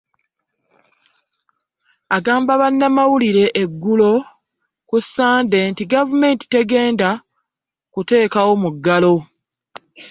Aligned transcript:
Agamba 2.15 2.53
bannamawulire 2.61 3.45
eggulo 3.61 4.11
ku 4.89 4.95
Ssande 5.03 5.57
nti 5.71 5.83
gavumenti 5.93 6.43
tegenda 6.53 7.09
kuteekawo 7.93 8.51
muggalo 8.61 9.13